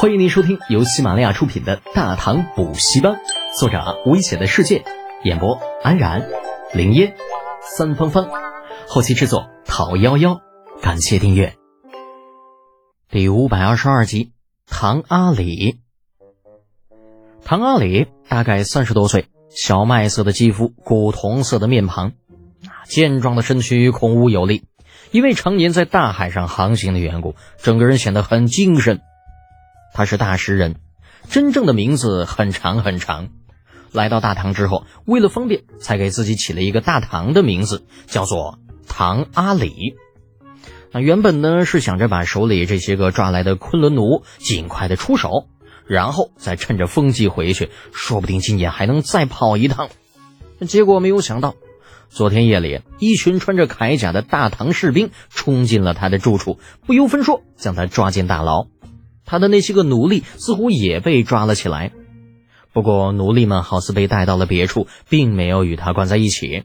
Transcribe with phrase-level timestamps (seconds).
[0.00, 3.14] 欢迎您收听由喜马拉雅出品的《大唐补习班》，
[3.58, 4.84] 作者危险的世界，
[5.24, 6.28] 演播安然、
[6.72, 7.16] 林烟、
[7.60, 8.28] 三芳芳，
[8.86, 10.40] 后期制作陶幺幺。
[10.80, 11.56] 感谢订阅。
[13.10, 14.30] 第五百二十二集，
[14.68, 15.80] 唐阿里。
[17.42, 22.12] 唐阿里大概三十多岁，小麦色的肌肤，古铜色的面庞，
[22.86, 24.62] 健壮的身躯孔武有力。
[25.10, 29.00] 因为常年在大海上航行的缘故，整个人显得很精神。
[29.98, 30.76] 他是大石人，
[31.28, 33.30] 真正的名字很长很长。
[33.90, 39.96] 来到大唐之后，为了方便，才给自己起了一个大唐的名字，叫做唐阿里。
[40.92, 45.48] 那原本呢是想着把手里这些个抓来的昆仑奴尽快的出手，
[45.84, 49.88] 然后再趁着风季回去，说不定今年还能再跑一趟。
[50.68, 51.56] 结果没有想到。
[52.08, 58.68] 昨天夜里，一群穿着铠甲的大唐士兵冲进了他的住处，不由分说将他抓进大牢。
[59.28, 61.92] 他的那些个奴隶似乎也被抓了起来，
[62.72, 66.64] 不过奴隶们好似被带到了别处，并没有与他关在一起。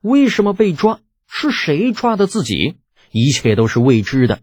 [0.00, 0.98] 为什么被抓？
[1.28, 2.80] 是谁抓的自己？
[3.12, 4.40] 一切都是未知的。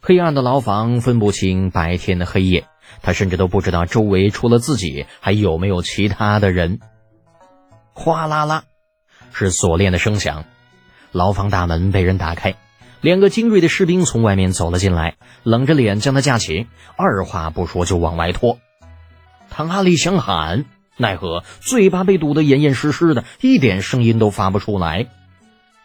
[0.00, 2.66] 黑暗的牢房分不清白天的黑夜，
[3.00, 6.80] 他甚至都不知道周围除了自己还有没有其他的人。
[7.94, 8.64] 哗啦啦，
[9.32, 10.44] 是锁链的声响。
[11.12, 12.56] 牢房大门被人打开，
[13.00, 18.58] 两个精锐的士兵从外面走了进来，冷着脸将他架起，二话不说就往外拖。
[19.50, 20.64] 唐阿里想喊，
[20.96, 25.06] 奈何嘴巴被堵得严严实实的，一点声音都发不出来。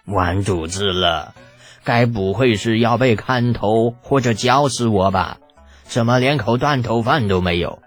[0.05, 1.35] 完犊子了，
[1.83, 5.37] 该不会是要被砍头或者绞死我吧？
[5.83, 7.79] 怎么连口断头饭都没有？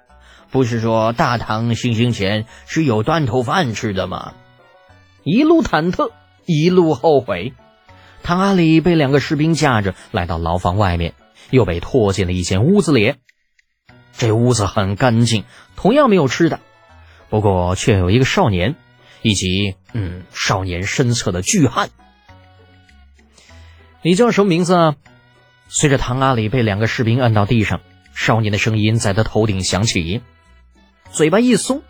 [0.53, 4.33] 不是说大唐行刑前是有断头饭吃的吗？
[5.25, 6.13] 一路忐忑，
[6.47, 7.53] 一路后悔。
[8.27, 11.15] 唐阿里被两个士兵架着来到牢房外面，
[11.51, 13.15] 又被拖进了一间屋子里。
[14.19, 15.45] 这屋子很干净，
[15.77, 16.59] 同样没有吃的，
[17.31, 18.75] 不过却有一个少年，
[19.23, 21.91] 以及嗯，少年身侧的巨汉。
[24.03, 24.97] 你叫什么名字啊？
[25.69, 27.81] 随着唐阿里被两个士兵按到地上，
[28.13, 30.21] 少年的声音在他头顶响起。
[31.13, 31.81] 嘴巴一松，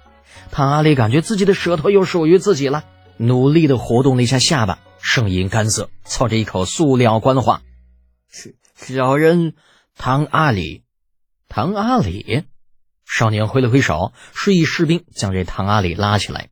[0.50, 2.84] 唐阿里感觉自己的舌头又属于自己了，
[3.16, 7.62] 努力的活动了一下下巴，声音干涩，操着一口塑料官话
[8.74, 9.54] ：“小人
[9.96, 10.82] 唐阿里，
[11.48, 12.42] 唐阿里。”
[13.06, 16.48] 少年挥了挥手，示意士兵将这唐阿里拉起来。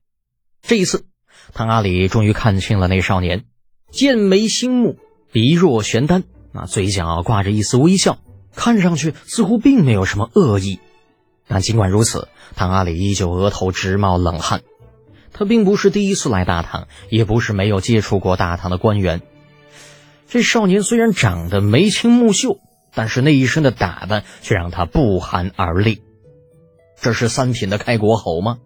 [0.62, 1.04] 这一次，
[1.52, 3.44] 唐阿里终于看清了那少年，
[3.90, 4.98] 剑眉星目，
[5.32, 6.22] 鼻若悬丹，
[6.52, 8.18] 那嘴角挂着一丝微笑，
[8.54, 10.78] 看上去似乎并没有什么恶意。
[11.48, 14.62] 但尽管如此，唐阿里依旧额头直冒冷汗。
[15.34, 19.20] 他并不是第一次来大唐，也不是没有接触过大唐的官员。
[20.28, 22.60] 这少年虽然长得眉清目秀，
[22.94, 26.00] 但是那一身的打扮却让他不寒而栗。
[27.00, 28.58] 这是三品的开国侯吗？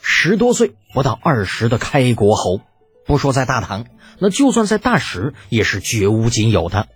[0.00, 2.60] 十多岁不到二十的开国侯，
[3.06, 3.86] 不说在大唐，
[4.18, 6.88] 那就算在大使也是绝无仅有的。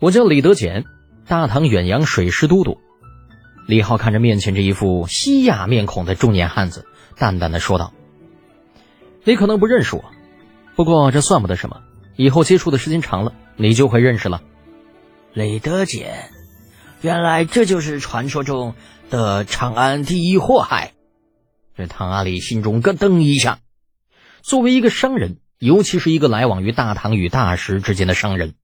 [0.00, 0.84] 我叫李德俭，
[1.26, 2.78] 大唐远洋水师都督。
[3.66, 6.86] 李浩看着面前这一副西亚面孔的中年汉子，
[7.18, 7.92] 淡淡的说道
[9.24, 10.04] ：“你可能不认识我，
[10.76, 11.82] 不过这算不得什么。
[12.16, 14.42] 以后接触的时间长了，你就会认识了。”
[15.34, 16.30] 雷德简，
[17.00, 18.74] 原来这就是传说中
[19.10, 20.94] 的长安第一祸害。
[21.76, 23.60] 这唐阿里心中咯噔一下。
[24.42, 28.54] 作为一个商人，尤其是一个来往于大唐与大石之间的商人，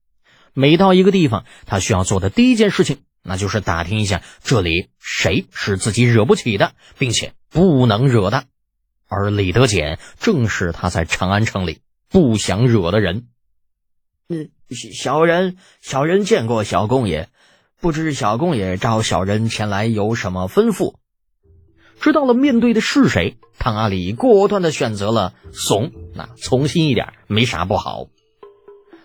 [0.53, 3.04] 每到一个地方，他需要做的第一件事情。
[3.27, 8.43] 那就是打听一下这里谁是自己惹不起的，并且不能惹的，
[9.07, 13.25] 而李德俭正是他在长安城里不想惹的人。
[14.29, 14.49] 嗯，
[14.93, 17.29] 小人小人见过小公爷，
[17.81, 20.95] 不知小公爷召小人前来有什么吩咐？
[21.99, 28.07] 知道了面对的是谁，唐阿里果断的选择了怂，那从心一点没啥不好。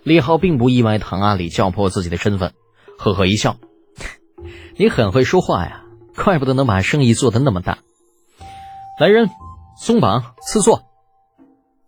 [0.03, 2.53] 李浩并不意外唐阿里叫破自己的身份，
[2.98, 3.59] 呵呵一笑。
[4.80, 5.82] 你很会说话呀，
[6.16, 7.80] 怪不得能把生意做得那么大。
[8.98, 9.28] 来人，
[9.77, 10.84] 松绑，赐座。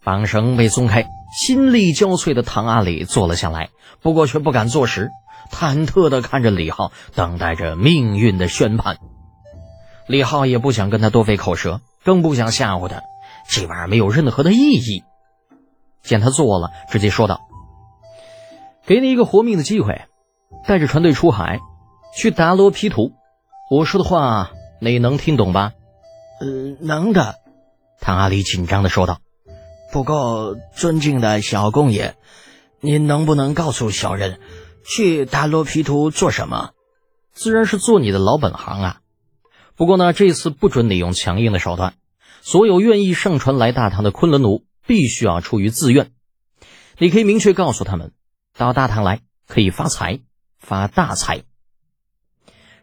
[0.04, 3.70] 绑绳被松开，心力交瘁的唐阿里坐了下来，
[4.02, 5.08] 不过却不敢坐实，
[5.50, 8.98] 忐忑地看着李浩，等待着命运的宣判。
[10.06, 13.00] 李浩也不想跟他多费口舌，更不想吓唬他，
[13.48, 15.02] 这玩意儿没有任何的意义。
[16.02, 17.40] 见他坐了，直接说道
[18.84, 20.02] ：“给你一个活命的机会，
[20.66, 21.58] 带着船队出海。”
[22.14, 23.12] 去达罗皮图，
[23.70, 25.72] 我说的话你能听懂吧？
[26.40, 27.36] 呃，能的。
[28.00, 29.20] 唐阿里紧张的说道。
[29.92, 32.16] 不过，尊敬的小公爷，
[32.80, 34.40] 您能不能告诉小人，
[34.84, 36.70] 去达罗皮图做什么？
[37.32, 39.00] 自然是做你的老本行啊。
[39.74, 41.94] 不过呢，这次不准你用强硬的手段，
[42.40, 46.10] 所有愿意上船来大唐的昆仑奴，必须要出于自愿。
[46.98, 48.12] 你可以明确告诉他们，
[48.56, 50.20] 到大唐来可以发财，
[50.58, 51.44] 发大财。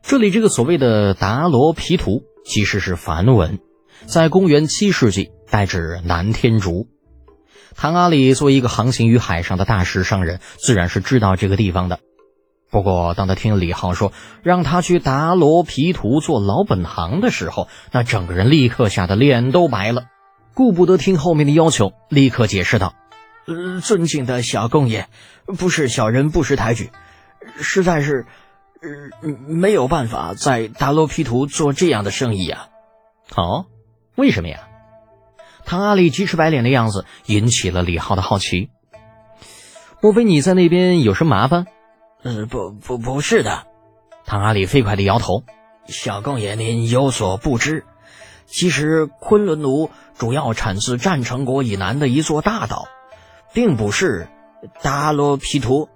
[0.01, 3.59] 这里这个所谓的达罗毗荼，其实是梵文，
[4.05, 6.87] 在公元七世纪代指南天竺。
[7.75, 11.99] 唐阿里作为一个航行于海上的大食商人，自然是知道这个地方的。
[12.71, 14.11] 不过，当他听李浩说
[14.43, 20.03] 让他去达罗毗荼做老本行的时候，那整个人立刻吓得脸都白了，
[20.53, 22.93] 顾不得听后面的要求，立刻解释道
[23.47, 25.07] ：“呃，尊敬的小公爷，
[25.57, 26.91] 不是小人不识抬举，
[27.59, 28.25] 实在是，
[28.81, 32.67] 呃，没有办法在达罗毗荼做这样的生意啊。
[33.35, 33.65] ”“哦，
[34.15, 34.67] 为什么呀？”
[35.65, 38.69] 唐阿里急赤白脸的样子引起了李浩的好奇。
[40.01, 41.67] 莫非你在那边有什么麻烦？
[42.23, 43.67] 呃，不不不是的，
[44.25, 45.43] 唐阿里飞快的摇头。
[45.87, 47.85] 小公爷您有所不知，
[48.45, 52.87] 其实昆仑奴主要产自战成国以南的一座大岛，
[53.53, 54.27] 并不是
[54.81, 55.89] 达罗毗荼。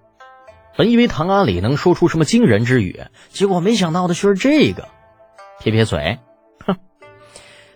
[0.75, 4.90] 本以为唐阿里能说出什么惊人之语，结果没想到的却是这个。
[5.60, 6.20] 撇撇嘴，
[6.66, 6.78] 哼，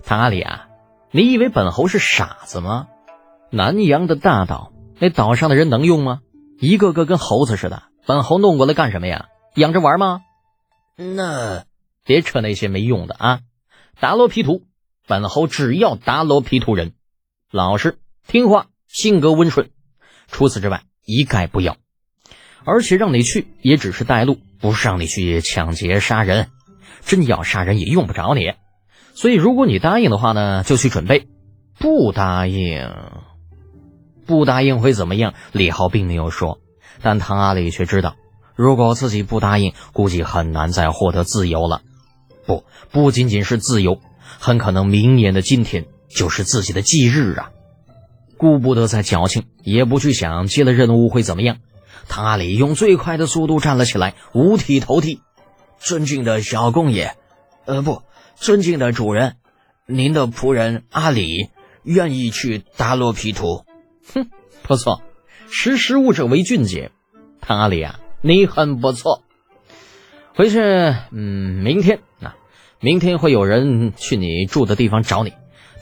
[0.04, 0.68] 唐阿里啊，
[1.12, 2.88] 你以为本侯是傻子吗？
[3.52, 6.22] 南洋的大岛，那岛上的人能用吗？
[6.60, 7.84] 一个个跟猴子似的。
[8.06, 9.28] 本侯弄过来干什么呀？
[9.56, 10.22] 养着玩吗？
[10.96, 11.66] 那
[12.04, 13.40] 别扯那些没用的啊！
[14.00, 14.64] 达罗皮图，
[15.08, 16.94] 本侯只要达罗皮图人，
[17.52, 19.70] 老实听话，性格温顺，
[20.28, 21.78] 除此之外一概不要。
[22.68, 26.50] 而且让你去也只是带路，不是让你去抢劫杀人。
[27.06, 28.52] 真要杀人也用不着你。
[29.16, 31.28] 所以如果你答应的话呢，就去准备；
[31.80, 32.92] 不答应，
[34.26, 35.34] 不答应会怎么样？
[35.54, 36.60] 李浩并没有说。
[37.02, 38.18] 但唐阿里却知道，
[38.54, 41.82] 如果自己不答应，估计很难再获得自由了。
[42.46, 44.02] 不，不仅仅是自由，
[44.40, 47.52] 很可能明年的今天就是自己的忌日啊！
[48.36, 51.58] 顾不得再矫情，也不去想接了任务会怎么样。
[52.08, 55.22] 唐阿里用最快的速度站了起来，五体投地
[55.80, 57.16] ：“尊敬的小公爷，
[57.66, 58.04] 呃，不，
[58.36, 59.36] 尊敬的主人，
[59.86, 61.50] 您的仆人阿里
[61.84, 63.66] 愿意去达罗皮图。”
[64.14, 64.30] 哼，
[64.64, 65.02] 不错。
[65.50, 66.92] 识时务者为俊杰，
[67.40, 69.24] 唐阿里啊，你很不错。
[70.36, 72.36] 回去，嗯，明天啊，
[72.80, 75.34] 明天会有人去你住的地方找你，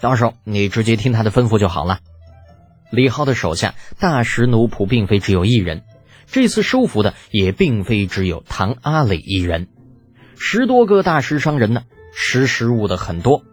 [0.01, 1.99] 到时候你直接听他的吩咐就好了。
[2.91, 5.83] 李浩的手下大食奴仆并非只有一人，
[6.27, 9.67] 这次收服的也并非只有唐阿里一人，
[10.37, 11.83] 十多个大食商人呢，
[12.13, 13.43] 识时务的很多。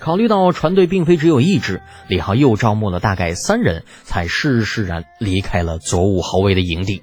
[0.00, 7.02] 考虑到船队并非只有一支，李浩又招募了大概三人，才施施然离开了左武侯卫的营地。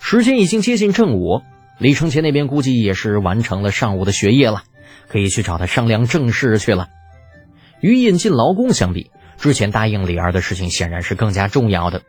[0.00, 1.42] 时间已经接近正午，
[1.78, 4.62] 李承前那边估计也是完成了上午的学业了，
[5.08, 6.88] 可以去找他商量正事去了。
[7.80, 12.02] 与引进劳工相比，之前答应李二的事情显然是更加重要的。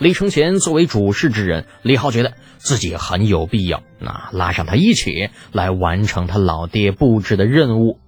[0.00, 7.98] 李承乾作为主事之人，李浩觉得自己很有必要，那拉上他一起来完成他老爹布置的任务。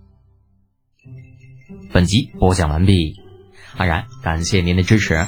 [1.92, 3.20] 本集播讲完毕，
[3.76, 5.26] 安然感谢您的支持。